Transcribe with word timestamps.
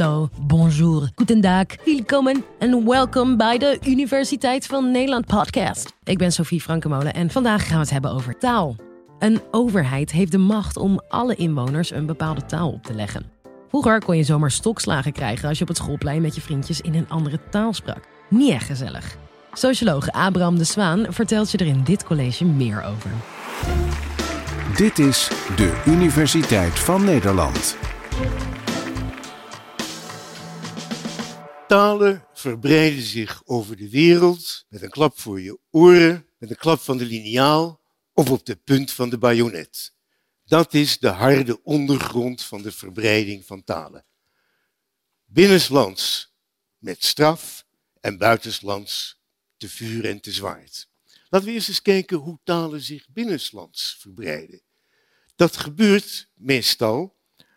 hallo, 0.00 0.28
bonjour, 0.40 1.10
goedendag, 1.14 1.66
welkom 1.84 2.44
en 2.58 2.86
welkom 2.86 3.36
bij 3.36 3.58
de 3.58 3.78
Universiteit 3.86 4.66
van 4.66 4.90
Nederland 4.90 5.26
podcast. 5.26 5.92
Ik 6.04 6.18
ben 6.18 6.32
Sophie 6.32 6.60
Frankemolen 6.60 7.14
en 7.14 7.30
vandaag 7.30 7.66
gaan 7.66 7.74
we 7.74 7.80
het 7.80 7.90
hebben 7.90 8.10
over 8.10 8.38
taal. 8.38 8.76
Een 9.18 9.40
overheid 9.50 10.12
heeft 10.12 10.32
de 10.32 10.38
macht 10.38 10.76
om 10.76 11.00
alle 11.08 11.34
inwoners 11.34 11.90
een 11.90 12.06
bepaalde 12.06 12.44
taal 12.44 12.72
op 12.72 12.82
te 12.82 12.94
leggen. 12.94 13.30
Vroeger 13.68 14.04
kon 14.04 14.16
je 14.16 14.22
zomaar 14.22 14.50
stokslagen 14.50 15.12
krijgen 15.12 15.48
als 15.48 15.56
je 15.58 15.62
op 15.62 15.68
het 15.68 15.78
schoolplein 15.78 16.22
met 16.22 16.34
je 16.34 16.40
vriendjes 16.40 16.80
in 16.80 16.94
een 16.94 17.08
andere 17.08 17.38
taal 17.50 17.72
sprak. 17.72 18.04
Niet 18.28 18.50
echt 18.50 18.66
gezellig. 18.66 19.16
Socioloog 19.52 20.10
Abraham 20.10 20.58
de 20.58 20.64
Zwaan 20.64 21.06
vertelt 21.08 21.50
je 21.50 21.58
er 21.58 21.66
in 21.66 21.84
dit 21.84 22.04
college 22.04 22.44
meer 22.44 22.82
over. 22.82 23.10
Dit 24.76 24.98
is 24.98 25.30
de 25.56 25.82
Universiteit 25.86 26.78
van 26.78 27.04
Nederland. 27.04 27.76
Talen 31.68 32.26
verbreiden 32.32 33.02
zich 33.02 33.42
over 33.44 33.76
de 33.76 33.90
wereld 33.90 34.66
met 34.68 34.82
een 34.82 34.90
klap 34.90 35.18
voor 35.18 35.40
je 35.40 35.58
oren, 35.70 36.26
met 36.38 36.50
een 36.50 36.56
klap 36.56 36.80
van 36.80 36.98
de 36.98 37.04
liniaal 37.04 37.80
of 38.12 38.30
op 38.30 38.46
de 38.46 38.56
punt 38.56 38.90
van 38.90 39.10
de 39.10 39.18
bajonet. 39.18 39.94
Dat 40.44 40.74
is 40.74 40.98
de 40.98 41.08
harde 41.08 41.62
ondergrond 41.62 42.42
van 42.42 42.62
de 42.62 42.72
verbreiding 42.72 43.46
van 43.46 43.64
talen. 43.64 44.04
Binnenlands 45.24 46.34
met 46.78 47.04
straf 47.04 47.66
en 48.00 48.18
buitenslands 48.18 49.20
te 49.56 49.68
vuur 49.68 50.04
en 50.04 50.20
te 50.20 50.32
zwaard. 50.32 50.88
Laten 51.28 51.48
we 51.48 51.54
eerst 51.54 51.68
eens 51.68 51.82
kijken 51.82 52.16
hoe 52.16 52.38
talen 52.44 52.80
zich 52.80 53.08
binnenlands 53.08 53.96
verbreiden. 54.00 54.62
Dat 55.36 55.56
gebeurt 55.56 56.28
meestal 56.34 57.16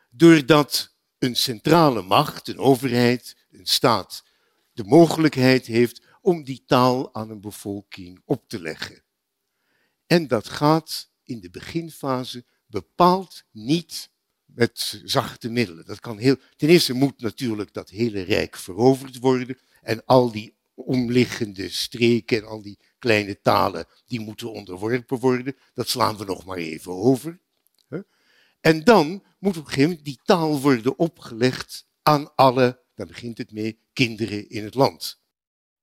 doordat 0.10 0.96
een 1.20 1.36
centrale 1.36 2.02
macht, 2.02 2.48
een 2.48 2.60
overheid, 2.60 3.36
een 3.60 3.66
staat, 3.66 4.24
de 4.74 4.84
mogelijkheid 4.84 5.66
heeft 5.66 6.02
om 6.22 6.44
die 6.44 6.64
taal 6.66 7.14
aan 7.14 7.30
een 7.30 7.42
bevolking 7.42 8.22
op 8.26 8.50
te 8.50 8.62
leggen. 8.62 9.04
En 10.06 10.28
dat 10.28 10.50
gaat 10.50 11.10
in 11.24 11.40
de 11.40 11.50
beginfase 11.50 12.46
bepaald 12.66 13.44
niet 13.52 14.10
met 14.46 15.02
zachte 15.04 15.50
middelen. 15.50 15.86
Dat 15.86 16.00
kan 16.00 16.18
heel, 16.18 16.36
ten 16.56 16.70
eerste 16.70 16.94
moet 16.94 17.22
natuurlijk 17.22 17.74
dat 17.74 17.90
hele 17.90 18.22
rijk 18.22 18.56
veroverd 18.56 19.18
worden 19.20 19.58
en 19.82 20.06
al 20.06 20.32
die 20.32 20.56
omliggende 20.74 21.70
streken 21.70 22.38
en 22.38 22.48
al 22.48 22.62
die 22.62 22.80
kleine 23.00 23.42
talen, 23.42 23.86
die 24.06 24.20
moeten 24.20 24.52
onderworpen 24.52 25.20
worden. 25.20 25.56
Dat 25.74 25.90
slaan 25.90 26.18
we 26.18 26.26
nog 26.26 26.46
maar 26.46 26.58
even 26.58 26.92
over. 26.92 27.40
En 28.60 28.84
dan 28.84 29.24
moet 29.40 29.58
op 29.58 29.64
een 29.64 29.70
gegeven 29.70 29.90
moment 29.90 30.06
die 30.06 30.20
taal 30.24 30.62
worden 30.62 31.00
opgelegd 31.00 31.88
aan 32.02 32.36
alle, 32.36 32.84
daar 32.98 33.08
begint 33.08 33.38
het 33.38 33.52
mee, 33.52 33.80
kinderen 33.94 34.50
in 34.50 34.64
het 34.64 34.76
land. 34.76 35.20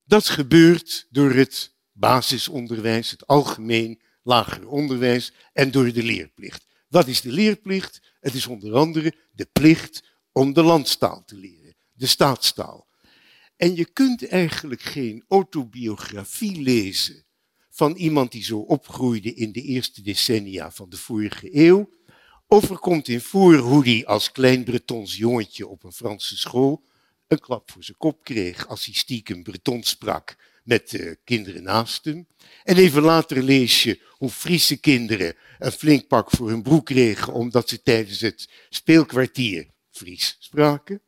Dat 0.05 0.29
gebeurt 0.29 1.07
door 1.11 1.31
het 1.31 1.75
basisonderwijs, 1.93 3.11
het 3.11 3.27
algemeen 3.27 4.01
lager 4.23 4.69
onderwijs 4.69 5.33
en 5.53 5.71
door 5.71 5.93
de 5.93 6.03
leerplicht. 6.03 6.67
Wat 6.89 7.07
is 7.07 7.21
de 7.21 7.33
leerplicht? 7.33 8.15
Het 8.21 8.35
is 8.35 8.47
onder 8.47 8.75
andere 8.75 9.15
de 9.33 9.45
plicht 9.53 10.03
om 10.33 10.53
de 10.53 10.63
landstaal 10.63 11.25
te 11.25 11.37
leren, 11.37 11.77
de 11.93 12.07
staatstaal. 12.07 12.89
En 13.57 13.75
je 13.75 13.85
kunt 13.85 14.29
eigenlijk 14.29 14.83
geen 14.83 15.25
autobiografie 15.29 16.63
lezen 16.63 17.25
van 17.71 17.97
iemand 17.97 18.33
die 18.33 18.45
zo 18.45 18.59
opgroeide 18.59 19.35
in 19.35 19.53
de 19.53 19.63
eerste 19.63 20.03
decennia 20.03 20.71
van 20.71 20.89
de 20.89 20.97
vorige 20.97 21.57
eeuw. 21.57 21.91
Of 22.47 22.71
er 22.71 22.79
komt 22.79 23.09
in 23.09 23.21
voor 23.21 23.57
hoe 23.57 23.85
hij 23.85 24.07
als 24.07 24.33
klein 24.33 24.65
Bretons 24.65 25.17
jongetje 25.17 25.67
op 25.67 25.85
een 25.85 25.93
Franse 25.93 26.37
school 26.37 26.85
een 27.29 27.39
klap 27.39 27.71
voor 27.71 27.85
zijn 27.85 27.97
kop 27.97 28.25
kreeg 28.25 28.69
als 28.69 28.85
hij 28.85 28.95
stiekem 28.95 29.43
Breton 29.43 29.83
sprak 29.83 30.37
met 30.65 30.91
de 30.91 31.19
kinderen 31.25 31.63
naast 31.63 32.05
hem. 32.05 32.27
En 32.63 32.77
even 32.77 33.03
later 33.03 33.43
lees 33.43 33.83
je 33.83 34.01
hoe 34.11 34.31
Friese 34.31 34.77
kinderen 34.77 35.37
een 35.59 35.73
flink 35.73 36.07
pak 36.07 36.31
voor 36.31 36.49
hun 36.49 36.63
broek 36.63 36.87
kregen 36.87 37.33
omdat 37.33 37.69
ze 37.69 37.83
tijdens 37.83 38.21
het 38.21 38.49
speelkwartier 38.69 39.71
Fries 39.91 40.37
spraken. 40.39 41.03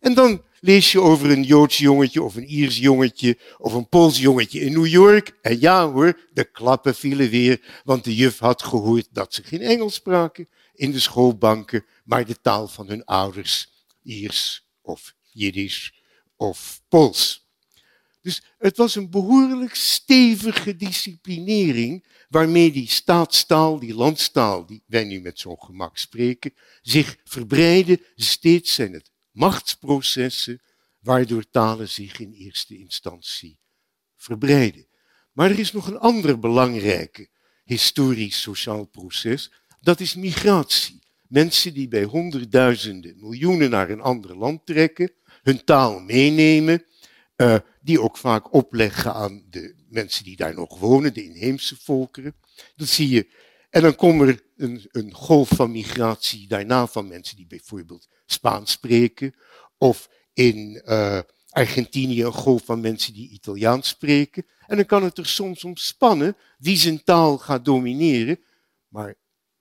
En 0.00 0.14
dan 0.14 0.42
lees 0.60 0.92
je 0.92 1.00
over 1.00 1.30
een 1.30 1.42
Joods 1.42 1.78
jongetje 1.78 2.22
of 2.22 2.34
een 2.34 2.50
Iers 2.50 2.78
jongetje 2.78 3.38
of 3.58 3.72
een 3.72 3.88
Pools 3.88 4.18
jongetje 4.18 4.60
in 4.60 4.72
New 4.72 4.86
York. 4.86 5.38
En 5.42 5.60
ja 5.60 5.90
hoor, 5.90 6.20
de 6.32 6.44
klappen 6.44 6.94
vielen 6.94 7.30
weer, 7.30 7.80
want 7.84 8.04
de 8.04 8.14
juf 8.14 8.38
had 8.38 8.62
gehoord 8.62 9.08
dat 9.10 9.34
ze 9.34 9.42
geen 9.42 9.60
Engels 9.60 9.94
spraken 9.94 10.48
in 10.74 10.90
de 10.90 11.00
schoolbanken, 11.00 11.84
maar 12.04 12.24
de 12.26 12.40
taal 12.40 12.68
van 12.68 12.88
hun 12.88 13.04
ouders, 13.04 13.72
Iers 14.02 14.68
of 14.82 15.14
Jiddisch 15.34 15.92
of 16.36 16.82
Pools. 16.88 17.48
Dus 18.20 18.42
het 18.58 18.76
was 18.76 18.94
een 18.94 19.10
behoorlijk 19.10 19.74
stevige 19.74 20.76
disciplinering 20.76 22.06
waarmee 22.28 22.72
die 22.72 22.88
staatstaal, 22.88 23.78
die 23.78 23.94
landstaal, 23.94 24.66
die 24.66 24.82
wij 24.86 25.04
nu 25.04 25.20
met 25.20 25.38
zo'n 25.38 25.62
gemak 25.62 25.96
spreken, 25.96 26.54
zich 26.82 27.16
verbreiden. 27.24 28.00
Steeds 28.14 28.74
zijn 28.74 28.92
het 28.92 29.10
machtsprocessen 29.30 30.62
waardoor 31.00 31.50
talen 31.50 31.88
zich 31.88 32.20
in 32.20 32.32
eerste 32.32 32.78
instantie 32.78 33.58
verbreiden. 34.16 34.86
Maar 35.32 35.50
er 35.50 35.58
is 35.58 35.72
nog 35.72 35.86
een 35.86 35.98
ander 35.98 36.38
belangrijke 36.38 37.28
historisch-sociaal 37.64 38.84
proces, 38.84 39.52
dat 39.80 40.00
is 40.00 40.14
migratie. 40.14 41.02
Mensen 41.28 41.74
die 41.74 41.88
bij 41.88 42.04
honderdduizenden, 42.04 43.16
miljoenen 43.20 43.70
naar 43.70 43.90
een 43.90 44.00
ander 44.00 44.36
land 44.36 44.66
trekken, 44.66 45.12
hun 45.44 45.64
taal 45.64 46.00
meenemen, 46.00 46.84
uh, 47.36 47.56
die 47.80 48.00
ook 48.00 48.16
vaak 48.16 48.52
opleggen 48.52 49.14
aan 49.14 49.44
de 49.50 49.74
mensen 49.88 50.24
die 50.24 50.36
daar 50.36 50.54
nog 50.54 50.78
wonen, 50.78 51.14
de 51.14 51.24
inheemse 51.24 51.76
volkeren. 51.76 52.34
Dat 52.76 52.88
zie 52.88 53.08
je. 53.08 53.28
En 53.70 53.82
dan 53.82 53.94
komt 53.94 54.20
er 54.20 54.42
een, 54.56 54.88
een 54.90 55.12
golf 55.12 55.48
van 55.48 55.70
migratie 55.70 56.48
daarna 56.48 56.86
van 56.86 57.08
mensen 57.08 57.36
die 57.36 57.46
bijvoorbeeld 57.46 58.08
Spaans 58.26 58.70
spreken, 58.70 59.34
of 59.78 60.08
in 60.32 60.82
uh, 60.84 61.20
Argentinië 61.48 62.24
een 62.24 62.32
golf 62.32 62.64
van 62.64 62.80
mensen 62.80 63.12
die 63.12 63.28
Italiaans 63.28 63.88
spreken. 63.88 64.46
En 64.66 64.76
dan 64.76 64.86
kan 64.86 65.02
het 65.02 65.18
er 65.18 65.26
soms 65.26 65.64
om 65.64 65.76
spannen 65.76 66.36
wie 66.58 66.76
zijn 66.76 67.04
taal 67.04 67.38
gaat 67.38 67.64
domineren, 67.64 68.40
maar 68.88 69.14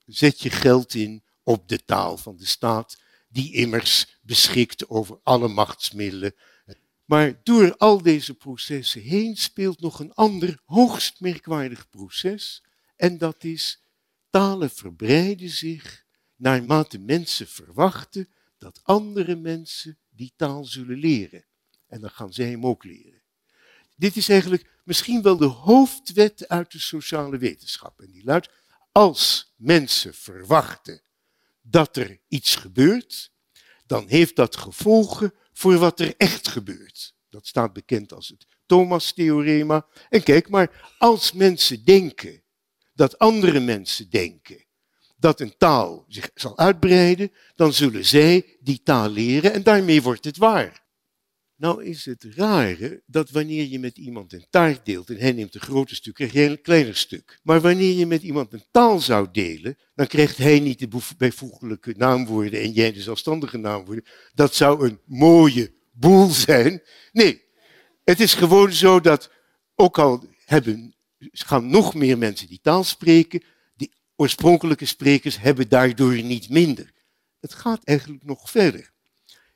zet 0.05 0.41
je 0.41 0.49
geld 0.49 0.93
in 0.93 1.23
op 1.43 1.67
de 1.67 1.85
taal 1.85 2.17
van 2.17 2.37
de 2.37 2.45
staat, 2.45 2.97
die 3.33 3.53
immers 3.53 4.19
beschikt 4.21 4.89
over 4.89 5.19
alle 5.23 5.47
machtsmiddelen 5.47 6.35
maar 7.05 7.39
door 7.43 7.77
al 7.77 8.01
deze 8.01 8.33
processen 8.33 9.01
heen 9.01 9.37
speelt 9.37 9.81
nog 9.81 9.99
een 9.99 10.13
ander 10.13 10.59
hoogst 10.65 11.19
merkwaardig 11.19 11.89
proces. 11.89 12.63
En 12.95 13.17
dat 13.17 13.43
is, 13.43 13.83
talen 14.29 14.69
verbreiden 14.69 15.49
zich 15.49 16.05
naarmate 16.35 16.99
mensen 16.99 17.47
verwachten 17.47 18.29
dat 18.57 18.79
andere 18.83 19.35
mensen 19.35 19.99
die 20.09 20.33
taal 20.35 20.65
zullen 20.65 20.97
leren. 20.97 21.45
En 21.87 22.01
dan 22.01 22.09
gaan 22.09 22.33
zij 22.33 22.49
hem 22.49 22.65
ook 22.65 22.83
leren. 22.83 23.21
Dit 23.95 24.15
is 24.15 24.29
eigenlijk 24.29 24.81
misschien 24.83 25.21
wel 25.21 25.37
de 25.37 25.45
hoofdwet 25.45 26.47
uit 26.47 26.71
de 26.71 26.79
sociale 26.79 27.37
wetenschap. 27.37 28.01
En 28.01 28.11
die 28.11 28.23
luidt, 28.23 28.49
als 28.91 29.53
mensen 29.55 30.13
verwachten 30.13 31.01
dat 31.63 31.97
er 31.97 32.19
iets 32.27 32.55
gebeurt, 32.55 33.31
dan 33.85 34.07
heeft 34.07 34.35
dat 34.35 34.55
gevolgen 34.55 35.33
voor 35.53 35.77
wat 35.77 35.99
er 35.99 36.13
echt 36.17 36.47
gebeurt. 36.47 37.15
Dat 37.29 37.47
staat 37.47 37.73
bekend 37.73 38.13
als 38.13 38.27
het 38.27 38.45
Thomas-theorema. 38.65 39.87
En 40.09 40.23
kijk 40.23 40.49
maar, 40.49 40.93
als 40.97 41.31
mensen 41.31 41.85
denken 41.85 42.43
dat 42.93 43.19
andere 43.19 43.59
mensen 43.59 44.09
denken 44.09 44.65
dat 45.17 45.39
een 45.39 45.57
taal 45.57 46.05
zich 46.07 46.29
zal 46.33 46.57
uitbreiden, 46.57 47.31
dan 47.55 47.73
zullen 47.73 48.05
zij 48.05 48.57
die 48.59 48.81
taal 48.83 49.09
leren 49.09 49.53
en 49.53 49.63
daarmee 49.63 50.01
wordt 50.01 50.25
het 50.25 50.37
waar. 50.37 50.82
Nou 51.63 51.83
is 51.83 52.05
het 52.05 52.25
rare 52.35 53.03
dat 53.05 53.29
wanneer 53.29 53.65
je 53.65 53.79
met 53.79 53.97
iemand 53.97 54.33
een 54.33 54.45
taart 54.49 54.85
deelt 54.85 55.09
en 55.09 55.17
hij 55.17 55.31
neemt 55.31 55.55
een 55.55 55.61
groter 55.61 55.95
stuk, 55.95 56.13
krijg 56.13 56.33
jij 56.33 56.49
een 56.49 56.61
kleiner 56.61 56.95
stuk. 56.95 57.39
Maar 57.43 57.61
wanneer 57.61 57.93
je 57.93 58.05
met 58.05 58.21
iemand 58.21 58.53
een 58.53 58.63
taal 58.71 58.99
zou 58.99 59.27
delen, 59.31 59.77
dan 59.95 60.07
krijgt 60.07 60.37
hij 60.37 60.59
niet 60.59 60.79
de 60.79 61.01
bijvoeglijke 61.17 61.93
naamwoorden 61.97 62.61
en 62.61 62.71
jij 62.71 62.91
de 62.93 63.01
zelfstandige 63.01 63.57
naamwoorden. 63.57 64.05
Dat 64.33 64.55
zou 64.55 64.87
een 64.87 64.99
mooie 65.05 65.73
boel 65.91 66.29
zijn. 66.29 66.81
Nee, 67.11 67.43
het 68.03 68.19
is 68.19 68.33
gewoon 68.33 68.73
zo 68.73 68.99
dat 68.99 69.31
ook 69.75 69.99
al 69.99 70.25
hebben, 70.45 70.95
gaan 71.19 71.69
nog 71.69 71.93
meer 71.93 72.17
mensen 72.17 72.47
die 72.47 72.59
taal 72.61 72.83
spreken, 72.83 73.43
die 73.75 73.93
oorspronkelijke 74.15 74.85
sprekers 74.85 75.39
hebben 75.39 75.69
daardoor 75.69 76.23
niet 76.23 76.49
minder. 76.49 76.91
Het 77.39 77.53
gaat 77.53 77.83
eigenlijk 77.83 78.23
nog 78.23 78.49
verder. 78.49 78.92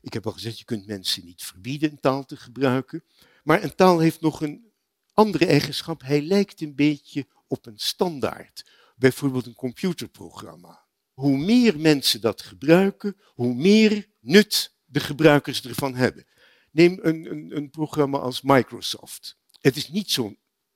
Ik 0.07 0.13
heb 0.13 0.25
al 0.25 0.31
gezegd, 0.31 0.59
je 0.59 0.65
kunt 0.65 0.85
mensen 0.85 1.25
niet 1.25 1.43
verbieden 1.43 1.91
een 1.91 1.99
taal 1.99 2.25
te 2.25 2.37
gebruiken. 2.37 3.03
Maar 3.43 3.63
een 3.63 3.75
taal 3.75 3.99
heeft 3.99 4.21
nog 4.21 4.41
een 4.41 4.71
andere 5.13 5.45
eigenschap. 5.45 6.01
Hij 6.01 6.21
lijkt 6.21 6.61
een 6.61 6.75
beetje 6.75 7.27
op 7.47 7.65
een 7.65 7.77
standaard. 7.77 8.71
Bijvoorbeeld 8.95 9.45
een 9.45 9.55
computerprogramma. 9.55 10.85
Hoe 11.13 11.37
meer 11.37 11.79
mensen 11.79 12.21
dat 12.21 12.41
gebruiken, 12.41 13.17
hoe 13.25 13.53
meer 13.53 14.07
nut 14.19 14.75
de 14.85 14.99
gebruikers 14.99 15.61
ervan 15.61 15.95
hebben. 15.95 16.25
Neem 16.71 16.99
een, 17.01 17.31
een, 17.31 17.55
een 17.55 17.69
programma 17.69 18.17
als 18.17 18.41
Microsoft. 18.41 19.37
Het 19.59 19.75
is 19.75 19.89
niet 19.89 20.11
zo 20.11 20.35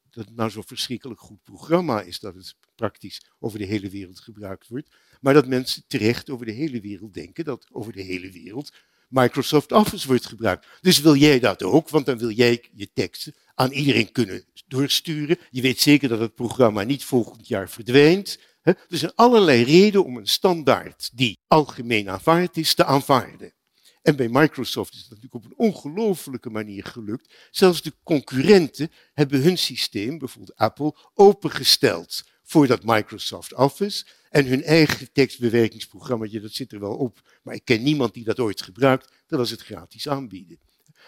dat 0.09 0.25
het 0.25 0.35
nou 0.35 0.49
zo'n 0.49 0.63
verschrikkelijk 0.63 1.19
goed 1.19 1.43
programma 1.43 2.01
is 2.01 2.19
dat 2.19 2.35
het 2.35 2.55
praktisch 2.75 3.21
over 3.39 3.59
de 3.59 3.65
hele 3.65 3.89
wereld 3.89 4.19
gebruikt 4.19 4.67
wordt, 4.67 4.95
maar 5.21 5.33
dat 5.33 5.47
mensen 5.47 5.83
terecht 5.87 6.29
over 6.29 6.45
de 6.45 6.51
hele 6.51 6.81
wereld 6.81 7.13
denken 7.13 7.45
dat 7.45 7.67
over 7.71 7.93
de 7.93 8.01
hele 8.01 8.31
wereld 8.31 8.71
Microsoft 9.11 9.71
Office 9.71 10.07
wordt 10.07 10.25
gebruikt. 10.25 10.67
Dus 10.81 10.99
wil 10.99 11.15
jij 11.15 11.39
dat 11.39 11.63
ook, 11.63 11.89
want 11.89 12.05
dan 12.05 12.17
wil 12.17 12.29
jij 12.29 12.69
je 12.73 12.89
teksten 12.93 13.35
aan 13.55 13.71
iedereen 13.71 14.11
kunnen 14.11 14.45
doorsturen. 14.67 15.37
Je 15.49 15.61
weet 15.61 15.79
zeker 15.79 16.09
dat 16.09 16.19
het 16.19 16.35
programma 16.35 16.83
niet 16.83 17.03
volgend 17.03 17.47
jaar 17.47 17.69
verdwijnt. 17.69 18.39
Er 18.61 18.77
zijn 18.89 19.11
allerlei 19.15 19.63
redenen 19.63 20.05
om 20.05 20.17
een 20.17 20.27
standaard 20.27 21.09
die 21.13 21.39
algemeen 21.47 22.09
aanvaard 22.09 22.57
is, 22.57 22.73
te 22.73 22.85
aanvaarden. 22.85 23.53
En 24.01 24.15
bij 24.15 24.29
Microsoft 24.29 24.93
is 24.93 25.07
dat 25.07 25.09
natuurlijk 25.09 25.33
op 25.33 25.45
een 25.45 25.67
ongelofelijke 25.67 26.49
manier 26.49 26.85
gelukt. 26.85 27.33
Zelfs 27.51 27.81
de 27.81 27.93
concurrenten 28.03 28.91
hebben 29.13 29.41
hun 29.41 29.57
systeem, 29.57 30.17
bijvoorbeeld 30.17 30.57
Apple, 30.57 30.95
opengesteld 31.13 32.23
voor 32.51 32.67
dat 32.67 32.83
Microsoft 32.83 33.53
Office. 33.53 34.05
En 34.29 34.45
hun 34.45 34.63
eigen 34.63 35.11
tekstbewerkingsprogramma, 35.11 36.27
dat 36.27 36.53
zit 36.53 36.71
er 36.71 36.79
wel 36.79 36.95
op, 36.95 37.39
maar 37.43 37.55
ik 37.55 37.65
ken 37.65 37.83
niemand 37.83 38.13
die 38.13 38.23
dat 38.23 38.39
ooit 38.39 38.61
gebruikt, 38.61 39.11
dat 39.27 39.39
was 39.39 39.49
het 39.49 39.61
gratis 39.61 40.07
aanbieden. 40.07 40.59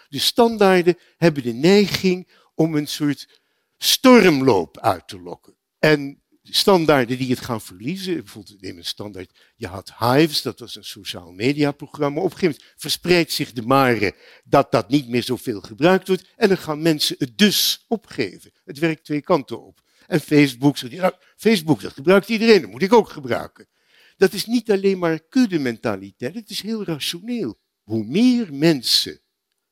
De 0.08 0.18
standaarden 0.18 0.98
hebben 1.16 1.42
de 1.42 1.52
neiging 1.52 2.28
om 2.54 2.74
een 2.74 2.86
soort 2.86 3.40
stormloop 3.78 4.78
uit 4.78 5.08
te 5.08 5.20
lokken. 5.20 5.54
En 5.78 6.22
standaarden 6.42 7.18
die 7.18 7.30
het 7.30 7.40
gaan 7.40 7.60
verliezen, 7.60 8.14
bijvoorbeeld 8.14 8.60
neem 8.60 8.76
een 8.76 8.84
standaard, 8.84 9.38
je 9.56 9.66
had 9.66 9.92
Hives, 9.98 10.42
dat 10.42 10.58
was 10.58 10.76
een 10.76 10.84
sociaal 10.84 11.32
mediaprogramma. 11.32 12.20
Op 12.20 12.24
een 12.24 12.38
gegeven 12.38 12.56
moment 12.58 12.80
verspreidt 12.80 13.32
zich 13.32 13.52
de 13.52 13.62
mare 13.62 14.14
dat 14.44 14.72
dat 14.72 14.88
niet 14.88 15.08
meer 15.08 15.22
zoveel 15.22 15.60
gebruikt 15.60 16.08
wordt 16.08 16.24
en 16.36 16.48
dan 16.48 16.58
gaan 16.58 16.82
mensen 16.82 17.16
het 17.18 17.38
dus 17.38 17.84
opgeven. 17.88 18.52
Het 18.64 18.78
werkt 18.78 19.04
twee 19.04 19.22
kanten 19.22 19.64
op. 19.64 19.82
En 20.06 20.20
Facebook 20.20 20.76
zegt, 20.76 20.92
nou, 20.92 21.12
Facebook 21.44 21.80
dat 21.80 21.92
gebruikt 21.92 22.28
iedereen, 22.28 22.60
dat 22.60 22.70
moet 22.70 22.82
ik 22.82 22.92
ook 22.92 23.08
gebruiken. 23.08 23.68
Dat 24.16 24.32
is 24.32 24.46
niet 24.46 24.70
alleen 24.70 24.98
maar 24.98 25.20
kudde-mentaliteit, 25.28 26.34
het 26.34 26.50
is 26.50 26.62
heel 26.62 26.84
rationeel. 26.84 27.58
Hoe 27.82 28.04
meer 28.04 28.54
mensen 28.54 29.20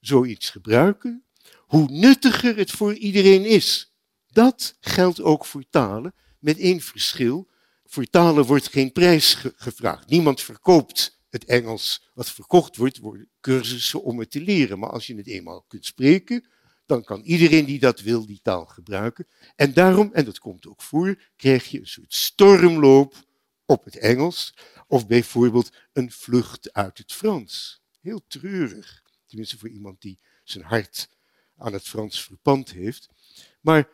zoiets 0.00 0.50
gebruiken, 0.50 1.24
hoe 1.58 1.90
nuttiger 1.90 2.56
het 2.56 2.70
voor 2.70 2.94
iedereen 2.94 3.44
is. 3.44 3.94
Dat 4.26 4.76
geldt 4.80 5.20
ook 5.20 5.46
voor 5.46 5.64
talen, 5.70 6.14
met 6.38 6.58
één 6.58 6.80
verschil. 6.80 7.50
Voor 7.84 8.04
talen 8.04 8.44
wordt 8.44 8.68
geen 8.68 8.92
prijs 8.92 9.34
gevraagd. 9.56 10.08
Niemand 10.08 10.40
verkoopt 10.40 11.20
het 11.30 11.44
Engels. 11.44 12.10
Wat 12.14 12.30
verkocht 12.30 12.76
wordt, 12.76 12.98
worden 12.98 13.28
cursussen 13.40 14.02
om 14.02 14.18
het 14.18 14.30
te 14.30 14.40
leren. 14.40 14.78
Maar 14.78 14.90
als 14.90 15.06
je 15.06 15.16
het 15.16 15.26
eenmaal 15.26 15.64
kunt 15.68 15.86
spreken, 15.86 16.46
dan 16.92 17.04
kan 17.04 17.20
iedereen 17.20 17.64
die 17.64 17.78
dat 17.78 18.00
wil 18.00 18.26
die 18.26 18.40
taal 18.42 18.66
gebruiken. 18.66 19.26
En 19.56 19.72
daarom, 19.72 20.10
en 20.12 20.24
dat 20.24 20.38
komt 20.38 20.66
ook 20.66 20.82
voor, 20.82 21.22
krijg 21.36 21.70
je 21.70 21.78
een 21.78 21.86
soort 21.86 22.14
stormloop 22.14 23.14
op 23.66 23.84
het 23.84 23.96
Engels. 23.96 24.54
Of 24.86 25.06
bijvoorbeeld 25.06 25.72
een 25.92 26.10
vlucht 26.10 26.72
uit 26.72 26.98
het 26.98 27.12
Frans. 27.12 27.82
Heel 28.00 28.22
treurig. 28.26 29.02
Tenminste 29.26 29.58
voor 29.58 29.68
iemand 29.68 30.00
die 30.00 30.18
zijn 30.44 30.64
hart 30.64 31.08
aan 31.56 31.72
het 31.72 31.88
Frans 31.88 32.24
verpand 32.24 32.72
heeft. 32.72 33.08
Maar 33.60 33.88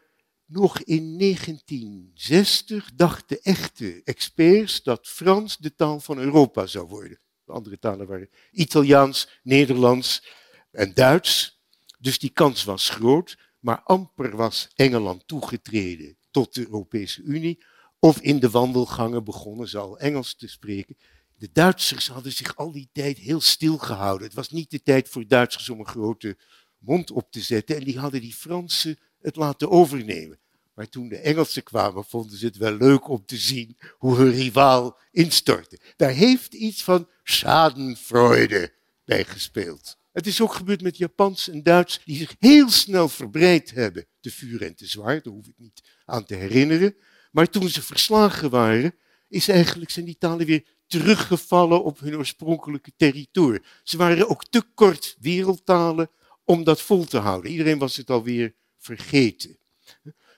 nog 0.47 0.83
in 0.83 1.19
1960 1.19 2.91
dachten 2.95 3.43
echte 3.43 4.01
experts 4.05 4.83
dat 4.83 5.09
Frans 5.09 5.57
de 5.57 5.75
taal 5.75 6.01
van 6.01 6.19
Europa 6.19 6.67
zou 6.67 6.87
worden. 6.87 7.21
De 7.45 7.53
andere 7.53 7.79
talen 7.79 8.07
waren 8.07 8.31
Italiaans, 8.51 9.41
Nederlands 9.43 10.27
en 10.71 10.95
Duits. 10.95 11.58
Dus 11.99 12.19
die 12.19 12.31
kans 12.31 12.65
was 12.65 12.89
groot, 12.89 13.39
maar 13.59 13.81
amper 13.83 14.37
was 14.37 14.69
Engeland 14.75 15.23
toegetreden 15.27 16.17
tot 16.31 16.55
de 16.55 16.61
Europese 16.61 17.23
Unie. 17.23 17.65
Of 17.99 18.21
in 18.21 18.39
de 18.39 18.51
wandelgangen 18.51 19.25
begonnen 19.25 19.69
ze 19.69 19.79
al 19.79 19.99
Engels 19.99 20.35
te 20.35 20.49
spreken. 20.49 20.97
De 21.35 21.49
Duitsers 21.53 22.09
hadden 22.09 22.33
zich 22.33 22.57
al 22.57 22.73
die 22.73 22.89
tijd 22.93 23.19
heel 23.19 23.41
stil 23.41 23.79
gehouden. 23.79 24.27
Het 24.27 24.37
was 24.37 24.51
niet 24.51 24.71
de 24.71 24.83
tijd 24.83 25.09
voor 25.09 25.27
Duitsers 25.27 25.69
om 25.69 25.79
een 25.79 25.87
grote 25.87 26.37
mond 26.79 27.11
op 27.11 27.31
te 27.31 27.41
zetten. 27.41 27.77
En 27.77 27.85
die 27.85 27.99
hadden 27.99 28.21
die 28.21 28.35
Fransen 28.35 28.99
het 29.21 29.37
laten 29.37 29.71
overnemen. 29.71 30.39
Maar 30.75 30.89
toen 30.89 31.09
de 31.09 31.17
Engelsen 31.17 31.63
kwamen, 31.63 32.05
vonden 32.05 32.39
ze 32.39 32.47
het 32.47 32.57
wel 32.57 32.73
leuk 32.73 33.09
om 33.09 33.25
te 33.25 33.37
zien 33.37 33.77
hoe 33.93 34.17
hun 34.17 34.31
rivaal 34.31 34.99
instortte. 35.11 35.79
Daar 35.97 36.11
heeft 36.11 36.55
iets 36.55 36.85
van 36.85 37.09
schadenfreude 37.23 38.73
bij 39.05 39.25
gespeeld. 39.25 39.99
Het 40.19 40.27
is 40.27 40.41
ook 40.41 40.55
gebeurd 40.55 40.83
met 40.83 40.97
Japans 40.97 41.49
en 41.49 41.63
Duits, 41.63 42.01
die 42.05 42.17
zich 42.17 42.35
heel 42.39 42.71
snel 42.71 43.09
verbreid 43.09 43.71
hebben. 43.71 44.07
Te 44.21 44.31
vuur 44.31 44.63
en 44.63 44.75
te 44.75 44.87
zwaar, 44.87 45.23
daar 45.23 45.33
hoef 45.33 45.47
ik 45.47 45.55
niet 45.57 45.83
aan 46.05 46.25
te 46.25 46.35
herinneren. 46.35 46.97
Maar 47.31 47.51
toen 47.51 47.69
ze 47.69 47.83
verslagen 47.83 48.51
waren, 48.51 48.95
is 49.29 49.49
eigenlijk, 49.49 49.91
zijn 49.91 50.05
die 50.05 50.19
talen 50.19 50.47
weer 50.47 50.65
teruggevallen 50.87 51.85
op 51.85 51.99
hun 51.99 52.17
oorspronkelijke 52.17 52.93
territorium. 52.97 53.63
Ze 53.83 53.97
waren 53.97 54.29
ook 54.29 54.45
te 54.45 54.63
kort 54.75 55.17
wereldtalen 55.21 56.11
om 56.45 56.65
dat 56.65 56.81
vol 56.83 57.05
te 57.05 57.19
houden. 57.19 57.51
Iedereen 57.51 57.79
was 57.79 57.97
het 57.97 58.11
alweer 58.11 58.55
vergeten. 58.79 59.59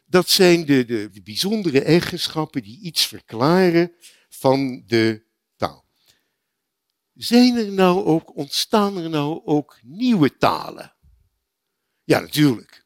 Dat 0.07 0.29
zijn 0.29 0.65
de, 0.67 0.85
de, 0.85 1.09
de 1.13 1.23
bijzondere 1.23 1.83
eigenschappen 1.83 2.63
die 2.63 2.81
iets 2.81 3.07
verklaren 3.07 3.93
van 4.29 4.83
de. 4.87 5.29
Zijn 7.21 7.57
er 7.57 7.73
nou 7.73 8.05
ook, 8.05 8.37
ontstaan 8.37 8.99
er 8.99 9.11
nou 9.11 9.41
ook 9.45 9.79
nieuwe 9.83 10.37
talen? 10.37 10.95
Ja, 12.05 12.21
natuurlijk. 12.21 12.85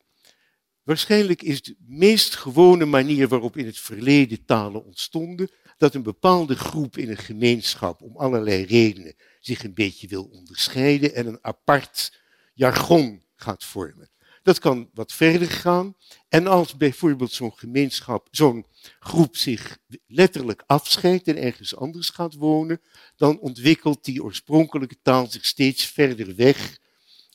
Waarschijnlijk 0.82 1.42
is 1.42 1.62
de 1.62 1.76
meest 1.78 2.34
gewone 2.34 2.84
manier 2.84 3.28
waarop 3.28 3.56
in 3.56 3.66
het 3.66 3.78
verleden 3.78 4.44
talen 4.44 4.84
ontstonden, 4.84 5.50
dat 5.76 5.94
een 5.94 6.02
bepaalde 6.02 6.56
groep 6.56 6.96
in 6.96 7.10
een 7.10 7.16
gemeenschap 7.16 8.02
om 8.02 8.16
allerlei 8.16 8.64
redenen 8.64 9.14
zich 9.40 9.64
een 9.64 9.74
beetje 9.74 10.08
wil 10.08 10.24
onderscheiden 10.24 11.14
en 11.14 11.26
een 11.26 11.44
apart 11.44 12.20
jargon 12.54 13.24
gaat 13.34 13.64
vormen. 13.64 14.10
Dat 14.44 14.58
kan 14.58 14.90
wat 14.94 15.12
verder 15.12 15.50
gaan. 15.50 15.96
En 16.28 16.46
als 16.46 16.76
bijvoorbeeld 16.76 17.32
zo'n 17.32 17.56
gemeenschap, 17.56 18.28
zo'n 18.30 18.66
groep 18.98 19.36
zich 19.36 19.78
letterlijk 20.06 20.62
afscheidt 20.66 21.28
en 21.28 21.36
ergens 21.36 21.76
anders 21.76 22.10
gaat 22.10 22.34
wonen, 22.34 22.80
dan 23.16 23.38
ontwikkelt 23.38 24.04
die 24.04 24.22
oorspronkelijke 24.22 24.96
taal 25.02 25.26
zich 25.30 25.44
steeds 25.44 25.86
verder 25.86 26.34
weg 26.34 26.78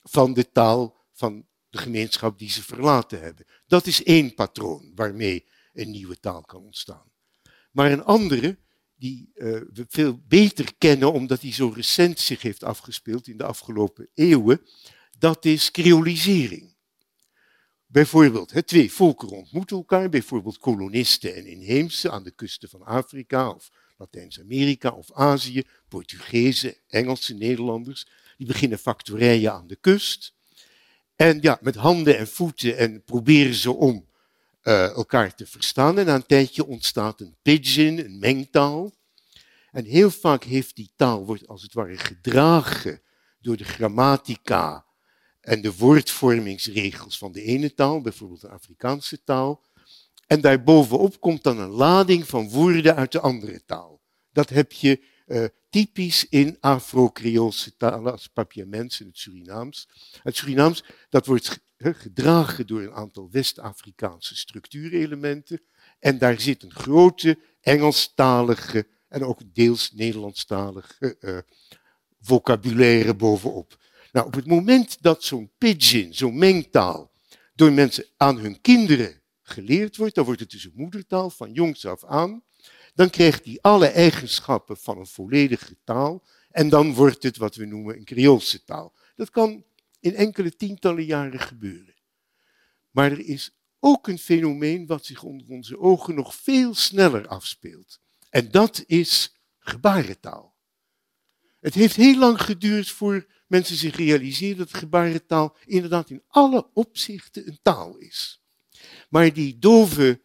van 0.03 0.33
de 0.33 0.51
taal 0.51 0.97
van 1.13 1.45
de 1.69 1.77
gemeenschap 1.77 2.39
die 2.39 2.49
ze 2.49 2.63
verlaten 2.63 3.21
hebben. 3.21 3.45
Dat 3.67 3.85
is 3.85 4.03
één 4.03 4.33
patroon 4.33 4.91
waarmee 4.95 5.45
een 5.73 5.91
nieuwe 5.91 6.19
taal 6.19 6.41
kan 6.41 6.63
ontstaan. 6.63 7.11
Maar 7.71 7.91
een 7.91 8.03
andere, 8.03 8.57
die 8.95 9.31
uh, 9.35 9.61
we 9.73 9.85
veel 9.87 10.19
beter 10.27 10.73
kennen 10.77 11.13
omdat 11.13 11.41
die 11.41 11.53
zo 11.53 11.71
recent 11.75 12.19
zich 12.19 12.41
heeft 12.41 12.63
afgespeeld 12.63 13.27
in 13.27 13.37
de 13.37 13.43
afgelopen 13.43 14.09
eeuwen, 14.13 14.61
dat 15.17 15.45
is 15.45 15.71
creolisering. 15.71 16.68
Bijvoorbeeld, 17.91 18.67
twee 18.67 18.91
volkeren 18.91 19.37
ontmoeten 19.37 19.77
elkaar, 19.77 20.09
bijvoorbeeld 20.09 20.57
kolonisten 20.57 21.35
en 21.35 21.45
inheemse 21.45 22.11
aan 22.11 22.23
de 22.23 22.31
kusten 22.31 22.69
van 22.69 22.83
Afrika 22.83 23.49
of 23.49 23.69
Latijns-Amerika 23.97 24.89
of 24.89 25.11
Azië, 25.13 25.63
Portugezen, 25.87 26.75
Engelsen, 26.87 27.37
Nederlanders. 27.37 28.07
Die 28.37 28.47
beginnen 28.47 28.77
factorijen 28.77 29.53
aan 29.53 29.67
de 29.67 29.75
kust. 29.75 30.33
En 31.15 31.37
ja, 31.41 31.57
met 31.61 31.75
handen 31.75 32.17
en 32.17 32.27
voeten 32.27 32.77
en 32.77 33.03
proberen 33.03 33.53
ze 33.53 33.71
om 33.71 34.05
uh, 34.63 34.83
elkaar 34.83 35.35
te 35.35 35.45
verstaan. 35.45 35.97
En 35.99 36.05
na 36.05 36.15
een 36.15 36.25
tijdje 36.25 36.65
ontstaat 36.65 37.21
een 37.21 37.35
pidgin, 37.41 37.99
een 37.99 38.19
mengtaal. 38.19 38.93
En 39.71 39.85
heel 39.85 40.11
vaak 40.11 40.43
heeft 40.43 40.75
die 40.75 40.91
taal, 40.95 41.25
wordt 41.25 41.47
als 41.47 41.61
het 41.61 41.73
ware 41.73 41.97
gedragen 41.97 43.01
door 43.39 43.57
de 43.57 43.63
grammatica 43.63 44.85
en 45.41 45.61
de 45.61 45.75
woordvormingsregels 45.75 47.17
van 47.17 47.31
de 47.31 47.41
ene 47.41 47.73
taal, 47.73 48.01
bijvoorbeeld 48.01 48.41
de 48.41 48.49
Afrikaanse 48.49 49.23
taal. 49.23 49.63
En 50.27 50.41
daarbovenop 50.41 51.19
komt 51.19 51.43
dan 51.43 51.59
een 51.59 51.69
lading 51.69 52.27
van 52.27 52.49
woorden 52.49 52.95
uit 52.95 53.11
de 53.11 53.19
andere 53.19 53.65
taal. 53.65 54.01
Dat 54.31 54.49
heb 54.49 54.71
je 54.71 55.03
uh, 55.27 55.45
typisch 55.69 56.29
in 56.29 56.57
Afro-Creoolse 56.59 57.75
talen 57.75 58.11
als 58.11 58.27
Papiaments 58.27 59.01
in 59.01 59.07
het 59.07 59.17
Surinaams. 59.17 59.89
Het 60.23 60.35
Surinaams 60.35 60.83
dat 61.09 61.25
wordt 61.25 61.59
gedragen 61.77 62.67
door 62.67 62.81
een 62.81 62.93
aantal 62.93 63.29
West-Afrikaanse 63.31 64.35
structuurelementen. 64.35 65.61
En 65.99 66.17
daar 66.17 66.39
zit 66.39 66.63
een 66.63 66.73
grote 66.73 67.39
Engelstalige 67.61 68.87
en 69.07 69.23
ook 69.23 69.39
deels 69.53 69.91
Nederlandstalige 69.91 71.17
uh, 71.19 71.37
vocabulaire 72.21 73.15
bovenop. 73.15 73.77
Nou, 74.11 74.27
op 74.27 74.33
het 74.33 74.45
moment 74.45 75.01
dat 75.01 75.23
zo'n 75.23 75.51
pidgin, 75.57 76.13
zo'n 76.13 76.37
mengtaal, 76.37 77.11
door 77.55 77.71
mensen 77.71 78.05
aan 78.17 78.37
hun 78.37 78.61
kinderen 78.61 79.21
geleerd 79.41 79.97
wordt, 79.97 80.15
dan 80.15 80.25
wordt 80.25 80.39
het 80.39 80.51
dus 80.51 80.63
een 80.63 80.71
moedertaal 80.75 81.29
van 81.29 81.51
jongs 81.51 81.85
af 81.85 82.05
aan, 82.05 82.43
dan 82.93 83.09
krijgt 83.09 83.43
die 83.43 83.61
alle 83.61 83.87
eigenschappen 83.87 84.77
van 84.77 84.97
een 84.97 85.07
volledige 85.07 85.77
taal 85.83 86.23
En 86.49 86.69
dan 86.69 86.93
wordt 86.93 87.23
het 87.23 87.37
wat 87.37 87.55
we 87.55 87.65
noemen 87.65 87.95
een 87.95 88.05
Creoolse 88.05 88.63
taal. 88.63 88.93
Dat 89.15 89.29
kan 89.29 89.63
in 89.99 90.15
enkele 90.15 90.55
tientallen 90.55 91.05
jaren 91.05 91.39
gebeuren. 91.39 91.95
Maar 92.91 93.11
er 93.11 93.19
is 93.19 93.57
ook 93.79 94.07
een 94.07 94.17
fenomeen 94.17 94.85
wat 94.85 95.05
zich 95.05 95.23
onder 95.23 95.47
onze 95.47 95.79
ogen 95.79 96.15
nog 96.15 96.35
veel 96.35 96.73
sneller 96.73 97.27
afspeelt. 97.27 97.99
En 98.29 98.51
dat 98.51 98.83
is 98.85 99.35
gebarentaal. 99.59 100.55
Het 101.59 101.73
heeft 101.73 101.95
heel 101.95 102.17
lang 102.17 102.41
geduurd 102.41 102.89
voor 102.89 103.27
mensen 103.49 103.75
zich 103.75 103.95
realiseren 103.95 104.57
dat 104.57 104.73
gebarentaal 104.73 105.57
inderdaad 105.65 106.09
in 106.09 106.23
alle 106.27 106.69
opzichten 106.73 107.47
een 107.47 107.59
taal 107.61 107.97
is. 107.97 108.41
Maar 109.09 109.33
die 109.33 109.59
dove 109.59 110.21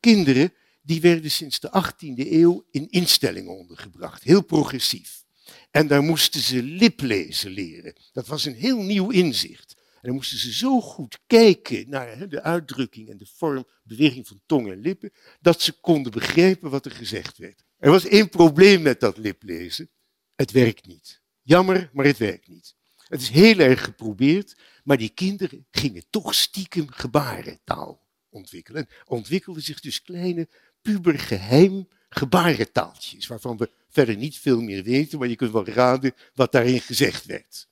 kinderen, 0.00 0.52
die 0.82 1.00
werden 1.00 1.30
sinds 1.30 1.60
de 1.60 1.82
18e 1.82 2.30
eeuw 2.30 2.66
in 2.70 2.90
instellingen 2.90 3.56
ondergebracht, 3.56 4.22
heel 4.22 4.42
progressief. 4.42 5.24
En 5.70 5.86
daar 5.86 6.02
moesten 6.02 6.40
ze 6.40 6.62
liplezen 6.62 7.50
leren. 7.50 7.94
Dat 8.12 8.26
was 8.26 8.44
een 8.44 8.54
heel 8.54 8.82
nieuw 8.82 9.10
inzicht. 9.10 9.74
En 9.76 10.00
dan 10.10 10.14
moesten 10.14 10.38
ze 10.38 10.52
zo 10.52 10.80
goed 10.80 11.18
kijken 11.26 11.88
naar 11.88 12.28
de 12.28 12.42
uitdrukking 12.42 13.08
en 13.08 13.16
de 13.16 13.26
vorm, 13.36 13.66
beweging 13.82 14.26
van 14.26 14.40
tong 14.46 14.70
en 14.70 14.80
lippen, 14.80 15.12
dat 15.40 15.62
ze 15.62 15.72
konden 15.80 16.12
begrijpen 16.12 16.70
wat 16.70 16.84
er 16.84 16.90
gezegd 16.90 17.38
werd. 17.38 17.64
Er 17.78 17.90
was 17.90 18.06
één 18.06 18.28
probleem 18.28 18.82
met 18.82 19.00
dat 19.00 19.16
liplezen. 19.16 19.90
Het 20.34 20.50
werkt 20.50 20.86
niet. 20.86 21.22
Jammer, 21.44 21.90
maar 21.92 22.04
het 22.04 22.18
werkt 22.18 22.48
niet. 22.48 22.74
Het 23.08 23.20
is 23.20 23.28
heel 23.28 23.58
erg 23.58 23.84
geprobeerd, 23.84 24.56
maar 24.84 24.96
die 24.96 25.08
kinderen 25.08 25.66
gingen 25.70 26.04
toch 26.10 26.34
stiekem 26.34 26.90
gebarentaal 26.90 28.02
ontwikkelen. 28.28 28.88
En 28.88 28.96
ontwikkelden 29.06 29.62
zich 29.62 29.80
dus 29.80 30.02
kleine, 30.02 30.48
pubergeheim 30.82 31.88
gebarentaaltjes, 32.08 33.26
waarvan 33.26 33.56
we 33.56 33.70
verder 33.88 34.16
niet 34.16 34.38
veel 34.38 34.60
meer 34.60 34.82
weten, 34.82 35.18
maar 35.18 35.28
je 35.28 35.36
kunt 35.36 35.52
wel 35.52 35.66
raden 35.66 36.14
wat 36.34 36.52
daarin 36.52 36.80
gezegd 36.80 37.24
werd. 37.24 37.68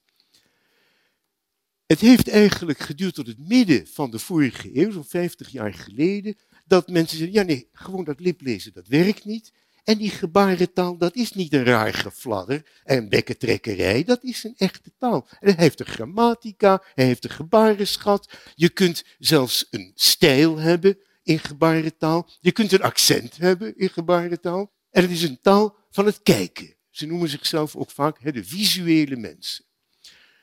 Het 1.87 2.01
heeft 2.01 2.29
eigenlijk 2.29 2.79
geduurd 2.79 3.15
tot 3.15 3.27
het 3.27 3.49
midden 3.49 3.87
van 3.87 4.11
de 4.11 4.19
vorige 4.19 4.77
eeuw, 4.77 4.91
zo'n 4.91 5.05
50 5.05 5.49
jaar 5.49 5.75
geleden, 5.75 6.37
dat 6.67 6.89
mensen 6.89 7.19
zeiden, 7.19 7.41
ja 7.41 7.47
nee, 7.47 7.69
gewoon 7.73 8.05
dat 8.05 8.21
liplezen, 8.21 8.73
dat 8.73 8.87
werkt 8.87 9.25
niet. 9.25 9.53
En 9.85 9.99
die 9.99 10.11
gebarentaal, 10.11 10.99
dat 10.99 11.15
is 11.15 11.33
niet 11.33 11.53
een 11.53 11.65
raar 11.65 11.95
gefladder 11.95 12.81
en 12.85 13.09
bekkentrekkerij, 13.09 14.05
dat 14.05 14.25
is 14.25 14.45
een 14.45 14.55
echte 14.57 14.93
taal. 14.99 15.27
Hij 15.29 15.55
heeft 15.57 15.81
een 15.81 15.87
grammatica, 15.87 16.83
hij 16.95 17.05
heeft 17.05 17.25
een 17.25 17.31
gebarenschat. 17.31 18.33
Je 18.55 18.69
kunt 18.69 19.05
zelfs 19.19 19.67
een 19.71 19.93
stijl 19.95 20.59
hebben 20.59 20.99
in 21.23 21.39
gebarentaal. 21.39 22.29
Je 22.41 22.53
kunt 22.53 22.73
een 22.73 22.83
accent 22.83 23.37
hebben 23.37 23.77
in 23.77 23.89
gebarentaal. 23.89 24.73
En 24.91 25.03
het 25.03 25.11
is 25.11 25.23
een 25.23 25.41
taal 25.41 25.77
van 25.91 26.07
het 26.07 26.23
kijken. 26.23 26.75
Ze 26.91 27.07
noemen 27.07 27.29
zichzelf 27.29 27.77
ook 27.77 27.91
vaak 27.91 28.35
de 28.35 28.45
visuele 28.45 29.17
mensen. 29.17 29.65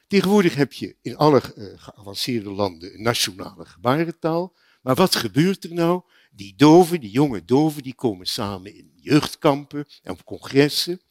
Tegenwoordig 0.08 0.56
heb 0.56 0.74
je 0.74 0.96
in 1.02 1.18
alle 1.18 1.42
uh, 1.56 1.66
geavanceerde 1.76 2.50
landen 2.50 2.94
een 2.94 3.02
nationale 3.02 3.66
gebarentaal. 3.66 4.56
Maar 4.82 4.96
wat 4.96 5.16
gebeurt 5.16 5.64
er 5.64 5.74
nou? 5.74 6.02
Die 6.30 6.56
doven, 6.56 7.00
die 7.00 7.12
jonge 7.12 7.46
doven, 7.46 7.84
die 7.84 7.96
komen 7.96 8.26
samen 8.28 8.76
in 8.76 8.92
jeugdkampen 8.96 9.86
en 10.04 10.12
op 10.12 10.24
congressen. 10.24 11.02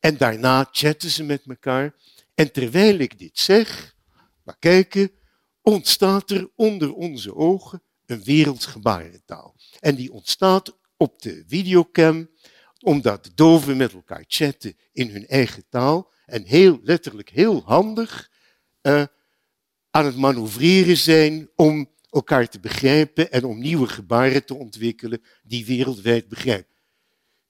En 0.00 0.16
daarna 0.16 0.68
chatten 0.70 1.10
ze 1.10 1.24
met 1.24 1.42
elkaar. 1.46 1.94
En 2.34 2.52
terwijl 2.52 2.98
ik 2.98 3.18
dit 3.18 3.38
zeg, 3.38 3.96
maar 4.42 4.58
kijken, 4.58 5.10
ontstaat 5.62 6.30
er 6.30 6.50
onder 6.56 6.94
onze 6.94 7.34
ogen 7.34 7.82
een 8.06 8.22
wereldgebarentaal. 8.22 9.56
En 9.80 9.94
die 9.94 10.12
ontstaat 10.12 10.78
op 10.96 11.22
de 11.22 11.44
videocam, 11.46 12.30
omdat 12.80 13.24
de 13.24 13.34
doven 13.34 13.76
met 13.76 13.92
elkaar 13.92 14.24
chatten 14.26 14.76
in 14.92 15.10
hun 15.10 15.26
eigen 15.26 15.64
taal. 15.68 16.12
En 16.26 16.44
heel 16.44 16.80
letterlijk, 16.82 17.28
heel 17.28 17.62
handig 17.64 18.30
uh, 18.82 19.04
aan 19.90 20.04
het 20.04 20.16
manoeuvreren 20.16 20.96
zijn 20.96 21.50
om 21.56 21.91
elkaar 22.12 22.48
te 22.48 22.60
begrijpen 22.60 23.32
en 23.32 23.44
om 23.44 23.58
nieuwe 23.58 23.86
gebaren 23.86 24.44
te 24.44 24.54
ontwikkelen 24.54 25.22
die 25.42 25.66
wereldwijd 25.66 26.28
begrijpen. 26.28 26.76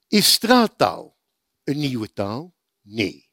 Is 0.09 0.33
straattaal 0.33 1.17
een 1.65 1.79
nieuwe 1.79 2.13
taal? 2.13 2.55
Nee. 2.81 3.31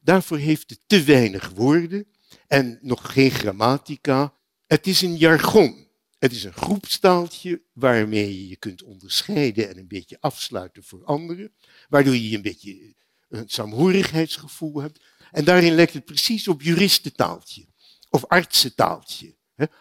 Daarvoor 0.00 0.38
heeft 0.38 0.70
het 0.70 0.80
te 0.86 1.02
weinig 1.02 1.50
woorden 1.50 2.06
en 2.46 2.78
nog 2.82 3.12
geen 3.12 3.30
grammatica. 3.30 4.34
Het 4.66 4.86
is 4.86 5.02
een 5.02 5.16
jargon. 5.16 5.86
Het 6.18 6.32
is 6.32 6.44
een 6.44 6.52
groepstaaltje 6.52 7.62
waarmee 7.72 8.42
je 8.42 8.48
je 8.48 8.56
kunt 8.56 8.82
onderscheiden 8.82 9.68
en 9.68 9.78
een 9.78 9.88
beetje 9.88 10.20
afsluiten 10.20 10.84
voor 10.84 11.04
anderen, 11.04 11.52
waardoor 11.88 12.16
je 12.16 12.36
een 12.36 12.42
beetje 12.42 12.94
een 13.28 13.48
saamhorigheidsgevoel 13.48 14.80
hebt. 14.80 15.04
En 15.30 15.44
daarin 15.44 15.74
lijkt 15.74 15.92
het 15.92 16.04
precies 16.04 16.48
op 16.48 16.62
juristentaaltje 16.62 17.66
of 18.10 18.26
artsentaaltje. 18.26 19.37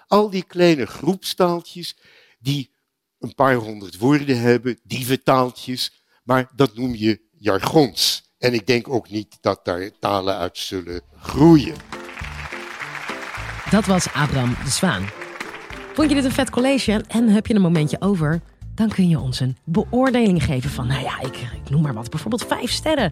Al 0.08 0.30
die 0.30 0.44
kleine 0.44 0.86
groepstaaltjes 0.86 1.98
die 2.40 2.76
een 3.20 3.36
paar 3.36 3.56
honderd 3.56 3.98
woorden 3.98 4.40
hebben, 4.40 4.80
dieventaaltjes, 4.84 6.04
maar 6.24 6.52
dat 6.56 6.76
noem 6.76 6.96
je 6.96 7.22
jargons. 7.32 8.26
En 8.38 8.54
ik 8.54 8.68
denk 8.68 8.90
ook 8.90 9.10
niet 9.10 9.38
dat 9.42 9.66
daar 9.66 9.92
talen 10.00 10.38
uit 10.38 10.58
zullen 10.58 11.02
groeien. 11.16 11.76
Dat 13.70 13.86
was 13.86 14.08
Abraham 14.14 14.56
de 14.64 14.70
Zwaan. 14.70 15.10
Vond 15.94 16.10
je 16.10 16.16
dit 16.16 16.26
een 16.26 16.32
vet 16.32 16.50
college 16.50 17.04
en 17.08 17.28
heb 17.28 17.48
je 17.48 17.54
een 17.54 17.62
momentje 17.62 18.02
over? 18.02 18.42
Dan 18.76 18.90
kun 18.90 19.10
je 19.10 19.20
ons 19.20 19.40
een 19.40 19.58
beoordeling 19.66 20.44
geven 20.44 20.70
van, 20.70 20.88
nou 20.88 21.02
ja, 21.02 21.22
ik, 21.22 21.36
ik 21.36 21.70
noem 21.70 21.82
maar 21.82 21.94
wat, 21.94 22.10
bijvoorbeeld 22.10 22.46
vijf 22.46 22.72
sterren. 22.72 23.12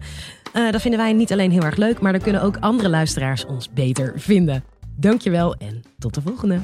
Uh, 0.54 0.70
dat 0.70 0.80
vinden 0.80 1.00
wij 1.00 1.12
niet 1.12 1.32
alleen 1.32 1.50
heel 1.50 1.62
erg 1.62 1.76
leuk, 1.76 2.00
maar 2.00 2.12
dan 2.12 2.20
kunnen 2.20 2.42
ook 2.42 2.56
andere 2.60 2.88
luisteraars 2.88 3.44
ons 3.44 3.72
beter 3.72 4.12
vinden. 4.16 4.64
Dankjewel 4.98 5.54
en 5.54 5.82
tot 5.98 6.14
de 6.14 6.20
volgende. 6.20 6.60